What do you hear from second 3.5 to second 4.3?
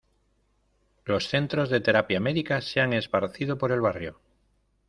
por el barrio.